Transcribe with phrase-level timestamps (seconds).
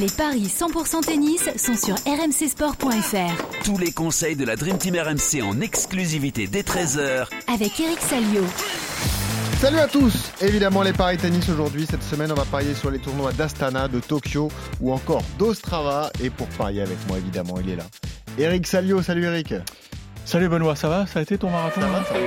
[0.00, 3.64] Les paris 100% tennis sont sur rmcsport.fr.
[3.64, 8.44] Tous les conseils de la Dream Team RMC en exclusivité dès 13h Avec Eric Salio.
[9.56, 11.84] Salut à tous Évidemment les paris tennis aujourd'hui.
[11.90, 16.10] Cette semaine on va parier sur les tournois d'Astana, de Tokyo ou encore d'Ostrava.
[16.22, 17.86] Et pour parier avec moi évidemment il est là.
[18.38, 19.54] Eric Salio, salut Eric
[20.24, 21.06] Salut Benoît, ça va?
[21.06, 21.80] Ça a été ton marathon?
[21.80, 22.20] Ça va, ça va.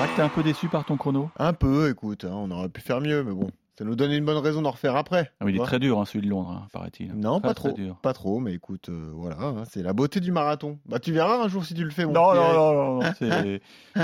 [0.00, 2.68] Ah, que t'es un peu déçu par ton chrono Un peu, écoute, hein, on aurait
[2.68, 5.30] pu faire mieux, mais bon, ça nous donne une bonne raison d'en refaire après.
[5.40, 7.14] ah, mais Il est très dur hein, celui de Londres, hein, paraît-il.
[7.14, 7.96] Non, Très, pas trop, dur.
[8.02, 10.78] pas trop, mais écoute, euh, voilà, hein, c'est la beauté du marathon.
[10.86, 12.04] Bah tu verras un jour si tu le fais.
[12.04, 13.60] Mon Non, non, non, non, non, c'est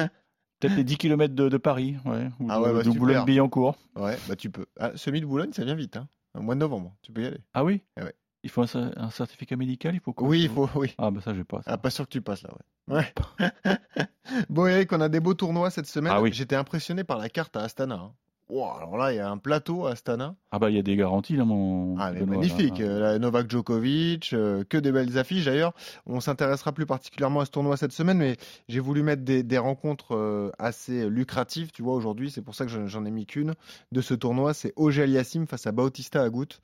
[0.60, 2.82] peut-être les 10 km de, de Paris, ouais, ou Ah ouais, bah.
[2.84, 3.76] Boulogne-Billancourt.
[3.96, 4.66] Ouais, bah tu peux.
[4.78, 6.08] Ah, Semi de Boulogne, ça vient vite, hein.
[6.36, 7.40] Au mois de novembre, tu peux y aller.
[7.54, 8.14] Ah oui Ah ouais.
[8.42, 10.94] Il faut un, cer- un certificat médical, il faut quoi Oui, il faut, oui.
[10.98, 11.62] Ah bah ça, j'ai pas.
[11.62, 11.72] ça.
[11.72, 12.50] Ah, pas sûr que tu passes là,
[12.88, 12.96] ouais.
[12.96, 13.14] Ouais.
[14.50, 16.12] bon, Eric, on a des beaux tournois cette semaine.
[16.14, 16.30] Ah oui.
[16.32, 17.94] J'étais impressionné par la carte à Astana.
[17.94, 18.12] hein.
[18.50, 20.34] Wow, alors là, il y a un plateau à Astana.
[20.52, 21.96] Ah bah il y a des garanties là, mon.
[21.98, 22.78] Ah, mais Benoît, magnifique.
[22.78, 22.84] là.
[22.84, 25.46] Euh, Novak Djokovic, euh, que des belles affiches.
[25.46, 25.72] D'ailleurs,
[26.06, 28.36] on s'intéressera plus particulièrement à ce tournoi cette semaine, mais
[28.68, 32.30] j'ai voulu mettre des, des rencontres euh, assez lucratives, tu vois, aujourd'hui.
[32.30, 33.54] C'est pour ça que j'en- ai mis qu'une
[33.92, 34.52] de ce tournoi.
[34.54, 36.60] C'est Auger Aliassime face à Bautista Agut.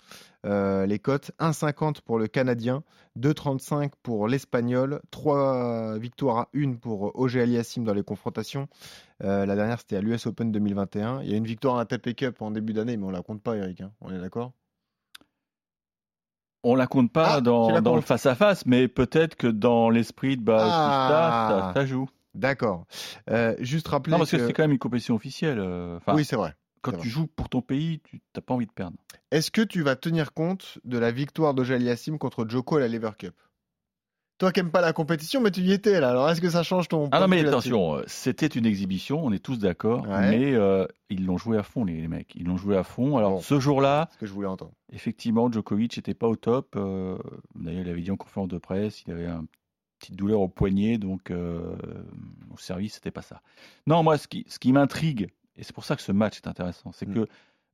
[0.46, 2.82] Euh, les cotes 1,50 pour le Canadien,
[3.18, 8.68] 2,35 pour l'Espagnol, 3 victoires à 1 pour Auger Aliassime dans les confrontations.
[9.22, 11.22] Euh, la dernière, c'était à l'US Open 2021.
[11.22, 13.22] Il y a une victoire à la ATP Cup en début d'année, mais on la
[13.22, 13.80] compte pas, Eric.
[13.82, 13.92] hein.
[14.00, 14.52] On est d'accord?
[16.62, 20.68] On la compte pas Ah, dans, le face-à-face, mais peut-être que dans l'esprit de Bautista,
[20.68, 21.72] Ah.
[21.74, 22.08] ça, ça joue.
[22.34, 22.84] D'accord.
[23.30, 25.58] Euh, juste rappeler Non, parce que, que- c'est quand même une compétition officielle.
[25.58, 26.54] euh, Enfin, Oui, c'est vrai.
[26.82, 27.08] quand tu vrai.
[27.08, 28.96] joues pour ton pays, tu n'as pas envie de perdre.
[29.30, 32.88] Est-ce que tu vas tenir compte de la victoire d'Auger Aliassime contre Joko à la
[32.88, 33.34] Lever Cup?
[34.40, 36.10] Toi qui n'aimes pas la compétition, mais tu y étais là.
[36.10, 38.66] Alors est-ce que ça change ton Ah point non, de mais attention, euh, c'était une
[38.66, 40.30] exhibition, on est tous d'accord, Ouais.
[40.30, 42.34] mais euh, ils l'ont joué à fond, les, les mecs.
[42.34, 43.16] Ils l'ont joué à fond.
[43.18, 43.40] Alors, Bon.
[43.40, 44.72] ce jour-là, ce que je voulais entendre.
[44.92, 46.74] effectivement, Djokovic n'était pas au top.
[46.76, 47.16] euh,
[47.54, 49.46] D'ailleurs, il avait dit en conférence de presse, il avait une
[50.00, 51.76] petite douleur au poignet, donc euh,
[52.52, 53.42] au service, c'était pas ça.
[53.86, 56.48] Non, moi, ce qui, ce qui m'intrigue, et c'est pour ça que ce match est
[56.48, 57.14] intéressant, c'est Mm.
[57.14, 57.26] que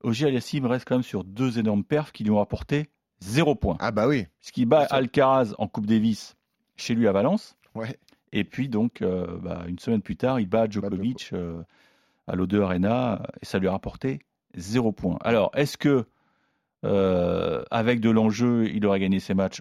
[0.02, 2.90] Ogier Aliassim reste quand même sur deux énormes perfs qui lui ont apporté
[3.20, 3.76] zéro point.
[3.80, 4.26] Ah bah oui.
[4.40, 4.96] Puisqu'il bat Bien sûr.
[4.96, 6.35] Alcaraz en Coupe Davis
[6.76, 7.56] chez lui à Valence.
[7.74, 7.98] Ouais.
[8.32, 11.62] Et puis donc, euh, bah, une semaine plus tard, il bat Djokovic euh,
[12.26, 14.20] à l'O2 Arena et ça lui a rapporté
[14.54, 15.16] zéro point.
[15.22, 16.04] Alors, est-ce que
[16.84, 19.60] euh, avec de l'enjeu, il aurait gagné ses matchs?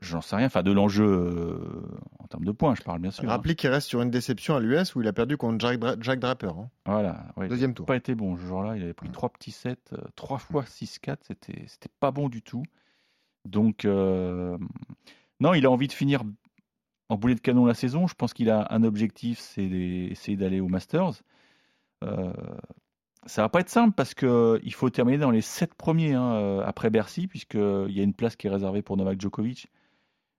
[0.00, 0.46] J'en sais rien.
[0.46, 1.60] Enfin, de l'enjeu
[2.20, 3.24] en termes de points, je parle bien sûr.
[3.24, 3.28] hein.
[3.28, 5.96] Rappelez qu'il reste sur une déception à l'US où il a perdu contre Jack, Dra-
[6.00, 6.52] Jack Draper.
[6.58, 6.70] hein.
[6.86, 7.26] Voilà.
[7.36, 7.48] ouais.
[7.48, 7.84] Deuxième Il tour.
[7.84, 8.76] n'a pas été bon ce jour-là.
[8.76, 9.76] Il avait pris trois petits sets,
[10.16, 11.16] trois fois 6-4.
[11.26, 12.62] C'était, c'était pas bon du tout.
[13.46, 16.22] Donc, non, il a envie de finir
[17.10, 18.06] en boulet de canon la saison.
[18.06, 21.22] Je pense qu'il a un objectif, c'est d'essayer d'aller au Masters.
[22.04, 22.32] Euh,
[23.26, 26.32] ça va pas être simple parce que il faut terminer dans les sept premiers hein,
[26.34, 29.66] euh, après Bercy, puisqu'il y a une place qui est réservée pour Novak Djokovic.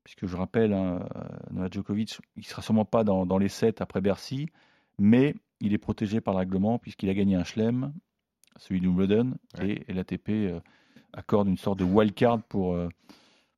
[0.04, 1.22] Puisque je rappelle, hein, euh,
[1.52, 4.48] Novak Djokovic, il sera sûrement pas dans, dans les sept après Bercy,
[4.98, 7.94] mais il est protégé par le règlement puisqu'il a gagné un chelem,
[8.58, 9.72] celui de Wimbledon, Ouais.
[9.72, 10.60] et, et l'ATP euh,
[11.14, 12.88] accorde une sorte de wildcard pour, euh,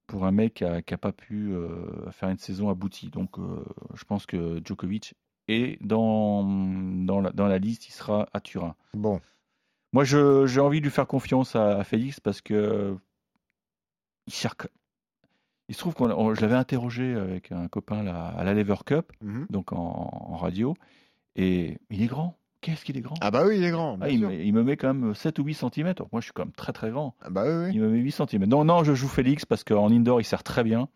[0.08, 3.10] pour un mec qui n'a pas pu euh, faire une saison aboutie.
[3.10, 3.64] Donc euh,
[3.96, 5.16] je pense que Djokovic
[5.48, 6.44] est dans,
[7.06, 8.76] dans, la, dans la liste, il sera à Turin.
[8.94, 9.20] Bon.
[9.92, 12.98] Moi, j'ai envie de lui faire confiance à, à Félix parce que
[14.28, 14.68] il, cherche-
[15.70, 18.76] il se trouve qu'on on- je l'avais interrogé avec un copain là, à la Lever
[18.86, 19.48] Cup, Mhm.
[19.50, 20.76] donc en, en radio,
[21.36, 22.36] et il est grand.
[22.64, 23.16] Qu'est-ce qu'il est grand?
[23.22, 23.98] Ah bah oui, il est grand.
[24.02, 25.94] Ah, il, me, il me met quand même 7 ou 8 cm.
[26.12, 27.14] Moi, je suis quand même très très grand.
[27.22, 27.72] Ah bah oui, oui.
[27.76, 28.46] Il me met 8 cm.
[28.46, 30.88] Non, non, je joue Félix parce qu'en indoor, il sert très bien.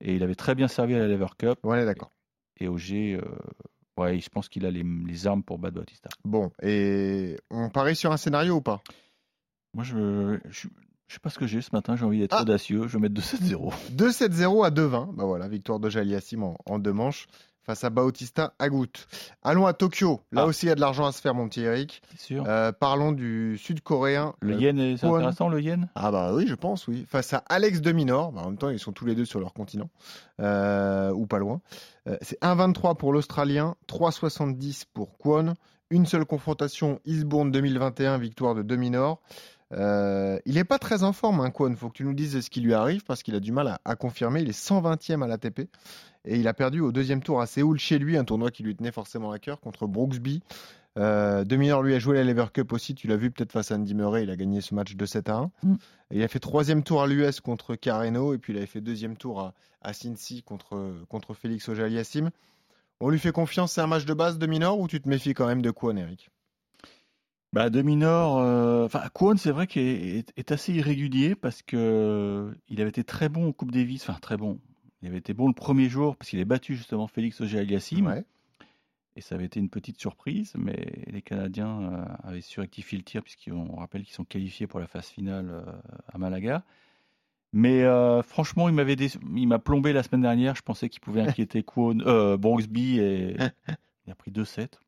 [0.00, 1.58] Et il avait très bien servi à la Lever Cup.
[1.64, 2.12] Est d'accord.
[2.60, 6.08] Et Auger, euh, ouais, je pense qu'il a les, les armes pour battre Bautista.
[6.24, 8.80] Bon, et on parie sur un scénario ou pas?
[9.74, 10.68] Moi, je, je,
[11.06, 11.96] je sais pas ce que j'ai ce matin.
[11.96, 12.42] J'ai envie d'être Ah.
[12.42, 12.86] audacieux.
[12.86, 13.72] Je vais mettre 2-7-0.
[13.96, 15.14] 2-7-0 à 2-20.
[15.14, 17.26] Bah voilà, victoire de Aliassim en, en deux manches
[17.68, 18.88] face à Bautista Agut.
[19.42, 20.22] Allons à Tokyo.
[20.32, 20.46] Là Ah.
[20.46, 22.00] aussi, il y a de l'argent à se faire, mon petit Eric.
[22.16, 22.44] Sûr.
[22.48, 24.32] Euh, parlons du sud-coréen.
[24.40, 25.90] le euh, yen, est- c'est intéressant, le yen?
[25.94, 27.04] Ah bah oui, je pense, oui.
[27.10, 28.32] Face à Alex de Minor.
[28.32, 29.90] Bah, en même temps, ils sont tous les deux sur leur continent.
[30.40, 31.60] Euh, ou pas loin.
[32.08, 35.52] Euh, c'est 1-23 pour l'Australien, 3-70 pour Kwon.
[35.90, 39.20] Une seule confrontation, Eastbourne 2021, victoire de de Minor.
[39.74, 41.74] Euh, il n'est pas très en forme, hein, Kwon.
[41.76, 43.80] faut que tu nous dises ce qui lui arrive parce qu'il a du mal à,
[43.84, 44.40] à confirmer.
[44.40, 45.68] Il est 120e à l'ATP
[46.24, 48.74] et il a perdu au deuxième tour à Séoul chez lui, un tournoi qui lui
[48.74, 50.42] tenait forcément à cœur contre Brooksby.
[50.98, 53.70] Euh, de Minor lui a joué la Lever Cup aussi, tu l'as vu peut-être face
[53.70, 55.50] à Andy Murray, il a gagné ce match de 7 à 1.
[55.62, 55.74] Mm.
[56.10, 58.80] Et il a fait troisième tour à l'US contre Carreno et puis il avait fait
[58.80, 62.30] deuxième tour à, à Cincy contre, contre Félix Auger-Aliassime.
[63.00, 65.34] On lui fait confiance, c'est un match de base de Minor ou tu te méfies
[65.34, 66.30] quand même de Kwon, Eric?
[67.54, 71.76] Bah, de Minor, euh, enfin, Kwon, c'est vrai qu'il est, est assez irrégulier parce que
[71.78, 74.58] euh, il avait été très bon au Coupe Davis, enfin très bon.
[75.00, 78.24] Il avait été bon le premier jour parce qu'il a battu justement Félix Auger-Aliassime Ouais.
[79.16, 83.04] et ça avait été une petite surprise, mais les Canadiens euh, avaient su rectifier le
[83.04, 85.62] tir puisqu'on rappelle qu'ils sont qualifiés pour la phase finale euh,
[86.12, 86.64] à Malaga.
[87.54, 87.82] Mais
[88.24, 90.54] franchement, il m'avait déçu- il m'a plombé la semaine dernière.
[90.54, 93.36] Je pensais qu'il pouvait inquiéter Kwon, Brooksby et
[94.06, 94.78] il a pris 2-7.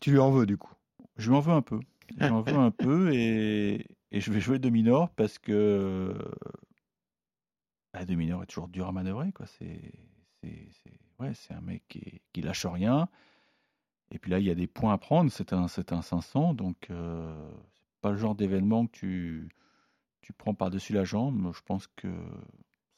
[0.00, 0.70] Tu lui en veux du coup?
[1.16, 1.80] Je lui en veux un peu.
[2.10, 6.14] Je lui en veux un peu et, je vais jouer de minor parce que
[7.92, 9.32] bah, de minor est toujours dur à manœuvrer.
[9.32, 9.46] Quoi.
[9.46, 9.92] C'est,
[11.34, 13.08] c'est, un mec qui, lâche rien.
[14.10, 15.30] Et puis là, il y a des points à prendre.
[15.30, 16.54] C'est un, c'est un 500.
[16.54, 19.48] Donc, euh, c'est pas le genre d'événement que tu,
[20.38, 21.52] prends par-dessus la jambe.
[21.54, 22.08] Je pense que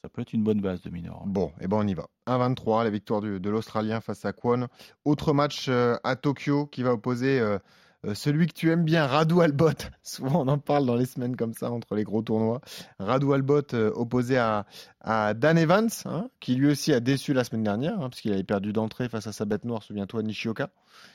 [0.02, 1.24] ça peut être une bonne base de minor.
[1.26, 2.08] Bon, et ben on y va.
[2.26, 4.68] 1-23, la victoire de l'Australien face à Kwon.
[5.04, 7.58] Autre match euh, à Tokyo qui va opposer euh,
[8.06, 9.70] euh, celui que tu aimes bien, Radu Albot.
[10.02, 12.60] Souvent on en parle dans les semaines comme ça entre les gros tournois.
[12.98, 14.66] Radu Albot euh, opposé à,
[15.00, 18.32] à Dan Evans, hein, qui lui aussi a déçu la semaine dernière, hein, parce qu'il
[18.32, 20.70] avait perdu d'entrée face à sa bête noire, souviens-toi, Nishioka.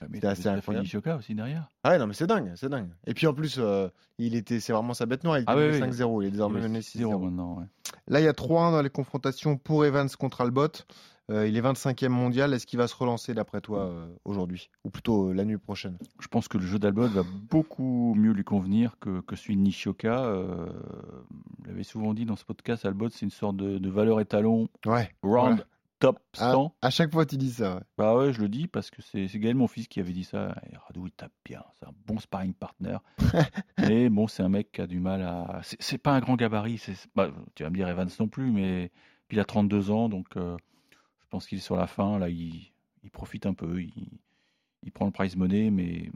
[0.09, 0.83] Mais c'est assez incroyable.
[0.85, 1.69] Nishioka aussi derrière.
[1.83, 2.89] Ah ouais, non mais c'est dingue, c'est dingue.
[3.07, 3.87] Et puis en plus, euh,
[4.17, 5.89] il était, c'est vraiment sa bête noire, il était Ah oui, mené oui.
[5.91, 7.23] 5-0, il est désormais mené 6-0 6-0.
[7.25, 7.59] maintenant.
[7.59, 7.65] ouais.
[8.07, 10.67] Là, il y a 3-1 dans les confrontations pour Evans contre Albot.
[11.31, 12.53] Euh, il est 25e mondial.
[12.53, 14.69] Est-ce qu'il va se relancer d'après toi euh, aujourd'hui?
[14.83, 15.97] Ou plutôt euh, la nuit prochaine?
[16.19, 19.61] Je pense que le jeu d'Albot va beaucoup mieux lui convenir que, que celui de
[19.61, 20.23] Nishioka.
[21.63, 24.67] Je l'avais souvent dit dans ce podcast, Albot, c'est une sorte de, de valeur étalon
[24.85, 25.09] Ouais.
[25.23, 25.65] round Ouais.
[25.99, 26.75] top À, 100.
[26.81, 27.75] à chaque fois, tu dis ça.
[27.75, 27.81] ouais.
[27.97, 30.53] Bah ouais, je le dis parce que c'est Gaël, mon fils, qui avait dit ça.
[30.71, 31.63] Et Radou, il tape bien.
[31.79, 32.97] C'est un bon sparring partner.
[33.77, 35.61] mais bon, c'est un mec qui a du mal à.
[35.79, 36.81] C'est pas un grand gabarit.
[37.15, 38.91] bah, tu vas me dire Evans non plus, mais
[39.29, 40.35] puis il a 32 ans, donc
[41.33, 42.19] pense qu'il est sur la fin.
[42.19, 42.71] Là, il,
[43.03, 43.81] il profite un peu.
[43.81, 43.91] Il,
[44.83, 46.11] il prend le prize money, mais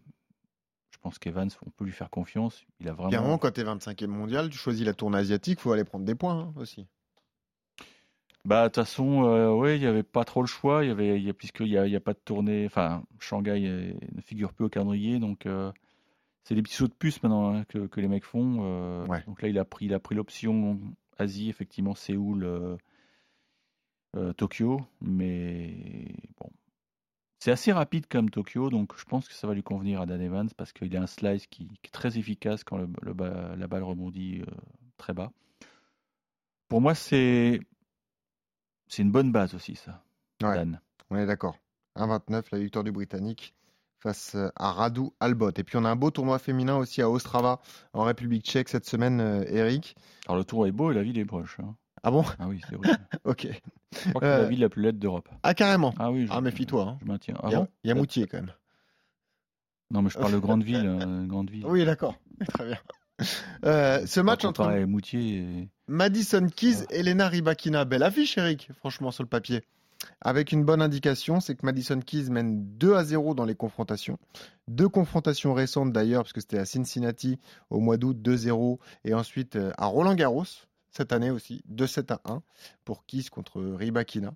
[0.91, 2.63] je pense qu'Evans, on peut lui faire confiance.
[2.79, 3.09] Il a vraiment.
[3.09, 6.15] Clairement, quand tu es 25e mondial, tu choisis la tournée asiatique, faut aller prendre des
[6.15, 6.85] points hein, aussi.
[8.45, 10.85] Bah, de toute façon, euh, ouais, il n'y avait pas trop le choix.
[10.85, 12.65] Il y avait, il y a, puisqu'il n'y a, y a pas de tournée.
[12.65, 15.19] Enfin, Shanghai euh, ne figure plus au calendrier.
[15.19, 15.71] Donc, euh,
[16.43, 18.59] c'est des petits sauts de puce maintenant hein, que, que les mecs font.
[18.61, 19.21] euh, Ouais.
[19.27, 20.79] Donc là, il a pris, il a pris l'option
[21.17, 22.77] Asie, effectivement, Séoul,
[24.17, 24.81] euh, Tokyo.
[25.01, 26.49] Mais bon,
[27.39, 28.69] c'est assez rapide comme Tokyo.
[28.69, 31.07] Donc, je pense que ça va lui convenir à Dan Evans parce qu'il a un
[31.07, 34.51] slice qui, qui est très efficace quand le, le ba- la balle rebondit euh,
[34.97, 35.31] très bas.
[36.67, 37.59] Pour moi, c'est
[38.87, 40.03] c'est une bonne base aussi, ça.
[40.41, 40.55] Ouais.
[40.55, 40.79] Dan.
[41.09, 41.57] On est d'accord.
[41.95, 43.53] 1-29, la victoire du Britannique
[43.99, 45.51] face euh, à Radu Albot.
[45.57, 47.59] Et puis, on a un beau tournoi féminin aussi à Ostrava,
[47.93, 49.95] en République tchèque, cette semaine, Eric.
[50.27, 51.59] Alors, le tour est beau et la ville est proche.
[51.59, 51.75] hein.
[52.07, 52.23] Ah bon?
[52.39, 52.97] Ah oui, c'est horrible.
[53.25, 53.47] Ok.
[53.91, 55.27] Je crois que c'est Euh, la ville la plus laide d'Europe.
[55.43, 55.93] Ah, carrément.
[55.99, 56.83] Ah oui, je, Ah, méfie-toi.
[56.83, 56.97] hein.
[57.01, 57.33] je maintiens.
[57.39, 57.67] Ah Il y a, bon?
[57.83, 58.51] il y a Moutier quand même.
[59.91, 60.85] Non, mais je parle de grande ville.
[60.85, 61.65] euh, grande ville.
[61.65, 62.15] Oui, d'accord.
[62.53, 62.77] Très bien.
[63.65, 65.37] Euh, ce match entre Moutier.
[65.39, 67.83] et- Madison Keys, Elena Rybakina.
[67.83, 69.63] Belle affiche, Eric, franchement, sur le papier.
[70.21, 74.17] Avec une bonne indication, c'est que Madison Keys mène 2 à 0 dans les confrontations.
[74.69, 77.37] Deux confrontations récentes d'ailleurs, parce que c'était à Cincinnati
[77.69, 78.79] au mois d'août, 2-0.
[79.03, 80.45] Et ensuite euh, à Roland Garros,
[80.97, 82.43] cette année aussi, 2-7 à 1
[82.83, 84.33] pour Keys contre Rybakina.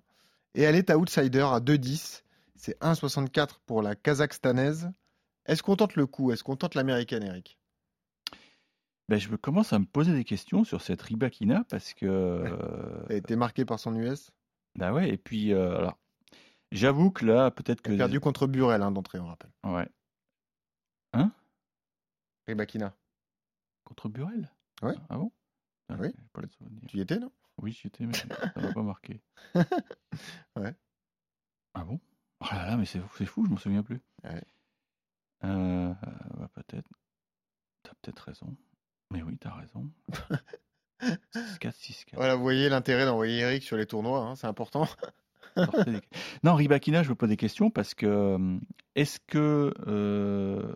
[0.54, 2.22] Et elle est à outsider à 2-10.
[2.56, 4.90] C'est 1-64 pour la Kazakhstanaise.
[5.46, 6.30] Est-ce qu'on tente le coup?
[6.32, 7.58] Est-ce qu'on tente l'américaine, Eric?
[9.08, 12.06] Ben, je me- commence à me poser des questions sur cette Ribakina parce que.
[12.06, 14.30] euh, Elle a été marquée par son US.
[14.76, 15.52] bah ouais, et puis.
[15.52, 15.98] euh, alors,
[16.70, 17.96] j'avoue que là, peut-être que.
[17.96, 19.50] Perdu contre Burel hein, d'entrée, on rappelle.
[19.64, 19.88] Ouais.
[22.46, 22.94] Rybakina.
[23.84, 24.50] Contre Burel
[24.82, 24.94] Ouais.
[25.08, 25.30] Ah bon?
[25.98, 26.12] Oui.
[26.32, 26.82] pas le souvenir.
[26.88, 27.30] Tu y étais, non?
[27.58, 29.20] Oui, j'y étais, mais ça m'a pas marqué.
[30.56, 30.74] Ouais.
[31.74, 31.98] Ah bon?
[32.40, 34.00] Oh là là, mais c'est fou, je m'en souviens plus.
[34.24, 34.42] Ouais.
[35.44, 36.90] Euh, ouais, peut-être.
[37.82, 38.54] T'as peut-être raison.
[39.10, 39.90] Mais oui, t'as raison.
[41.00, 42.04] 6-4, 6-4.
[42.14, 44.86] Voilà, vous voyez l'intérêt d'envoyer Eric sur les tournois, hein, c'est important.
[46.44, 48.58] Non, Ribakina, je me pose des questions parce que euh,
[48.94, 50.74] est-ce que euh,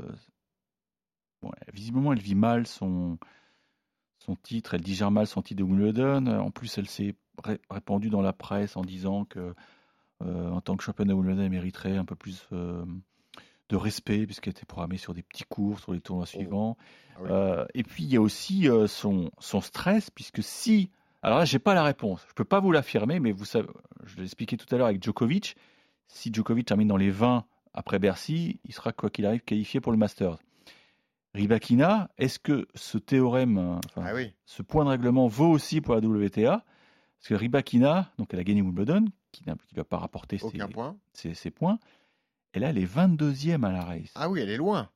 [1.41, 3.19] bon, visiblement elle vit mal son
[4.27, 6.27] son titre, elle digère mal son titre de Wimbledon.
[6.27, 9.55] En plus, elle s'est ré- répandue dans la presse en disant que
[10.23, 12.85] euh, en tant que championne de Wimbledon, elle mériterait un peu plus euh,
[13.69, 16.77] de respect puisqu'elle était programmée sur des petits cours, sur les tournois suivants.
[17.17, 17.29] Ah oui.
[17.31, 20.91] Euh, et puis il y a aussi son, son stress puisque si
[21.23, 22.25] alors là, j'ai pas la réponse.
[22.29, 23.67] Je peux pas vous l'affirmer, mais vous savez,
[24.05, 25.57] je l'ai expliqué tout à l'heure avec Djokovic.
[26.07, 29.91] Si Djokovic termine dans les 20 après Bercy, il sera quoi qu'il arrive qualifié pour
[29.91, 30.39] le Masters.
[31.37, 34.33] Ribakina, est-ce que ce théorème, euh, enfin, Ah oui.
[34.47, 36.65] ce point de règlement vaut aussi pour la WTA
[37.19, 40.69] Parce que Ribakina, donc elle a gagné Wimbledon, qui ne va pas rapporter ses, Aucun
[40.69, 40.97] point.
[41.13, 41.79] ses- ses points,
[42.55, 44.13] et là elle est 22e à la race.
[44.15, 44.89] Ah oui, elle est loin.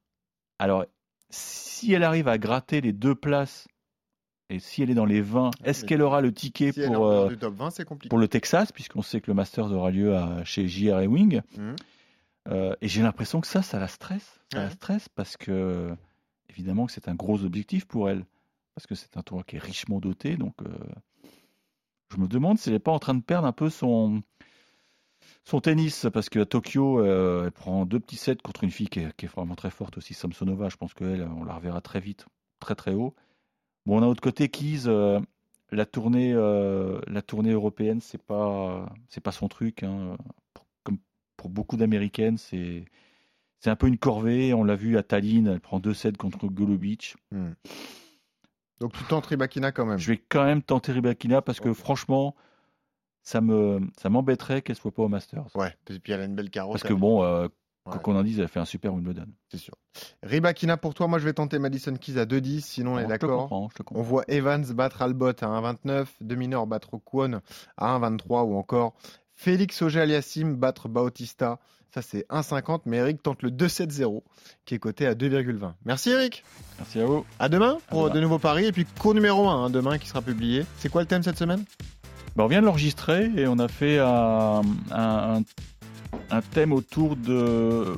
[0.59, 0.85] Alors,
[1.29, 3.69] si elle arrive à gratter les deux places
[4.49, 7.07] et si elle est dans les 20, est-ce mais qu'elle aura le ticket Si pour,
[7.07, 8.09] euh, du top 20, c'est compliqué.
[8.09, 11.77] pour le Texas, puisqu'on sait que le Masters aura lieu à- chez JR Wing Mhm.
[12.49, 14.41] Euh, Et j'ai l'impression que ça, ça la stresse.
[14.53, 15.95] Ça la stresse parce que,
[16.51, 18.25] évidemment, que c'est un gros objectif pour elle.
[18.75, 20.37] Parce que c'est un tournoi qui est richement doté.
[20.37, 20.69] Donc, euh,
[22.13, 24.23] je me demande si elle n'est pas en train de perdre un peu son,
[25.45, 26.07] son tennis.
[26.13, 29.55] Parce qu'à Tokyo, euh, elle prend deux petits sets contre une fille qui est, vraiment
[29.55, 30.69] très forte aussi, Samsonova.
[30.69, 32.27] Je pense qu'elle, on la reverra très vite,
[32.59, 33.15] très très haut.
[33.87, 34.87] Bon, on a l'autre côté Keys.
[34.87, 35.21] euh,
[35.73, 39.85] la tournée, la tournée européenne, c'est pas, c'est pas son truc.
[39.85, 40.17] hein.
[40.83, 40.99] Comme
[41.37, 42.85] pour beaucoup d'américaines, c'est,
[43.61, 44.53] c'est un peu une corvée.
[44.53, 47.17] On l'a vu à Tallinn, elle prend 2-7 contre Golubic.
[47.31, 47.53] Hmm.
[48.81, 49.99] Donc tu tentes Ribakina quand même.
[49.99, 52.35] Je vais quand même tenter Rybakina parce que franchement,
[53.23, 55.47] ça me, ça m'embêterait qu'elle soit pas au Masters.
[55.55, 56.73] Ouais, et puis elle a une belle carotte.
[56.73, 57.49] Parce que bon, euh,
[57.87, 57.99] Ouais.
[58.03, 59.27] qu'on en dise, elle a fait un super Wimbledon.
[59.51, 59.75] c'est sûr.
[60.23, 63.05] Ribakina pour toi, moi je vais tenter Madison Keys à 2-10, sinon on est je
[63.07, 63.51] te d'accord.
[63.93, 67.41] On voit Evans battre Albot à 1,29, Deminor battre Kwon
[67.79, 68.95] à 1,23 ou encore
[69.43, 71.59] Félix Auger-Aliassime battre Bautista.
[71.95, 74.23] Ça c'est 1,50, mais Eric tente le 2-7-0
[74.67, 75.73] qui est coté à 2,20.
[75.87, 76.45] Merci Eric.
[76.79, 77.25] Merci à vous.
[77.39, 78.15] À demain pour demain.
[78.17, 80.67] de nouveaux paris et puis cours numéro 1 demain qui sera publié.
[80.79, 81.65] C'est quoi le thème cette semaine?
[82.37, 84.61] Ben, on vient de l'enregistrer et on a fait un,
[84.93, 85.43] un-
[86.31, 87.97] un thème autour de,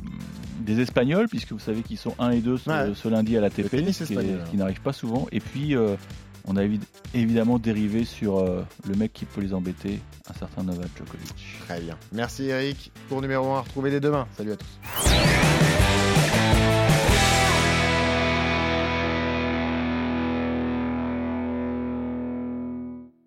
[0.61, 2.93] des Espagnols, puisque vous savez qu'ils sont 1 et 2 ce, Ouais.
[2.95, 4.05] ce lundi à la TP, ce
[4.51, 5.27] qui n'arrive pas souvent.
[5.33, 5.97] Et puis, euh,
[6.47, 6.81] on a évi-
[7.15, 11.35] évidemment dérivé sur euh, le mec qui peut les embêter, un certain Novak Djokovic.
[11.67, 11.97] Très bien.
[12.13, 12.91] Merci Eric.
[13.09, 14.27] Cours numéro 1 à retrouver dès demain.
[14.37, 15.62] Salut à tous.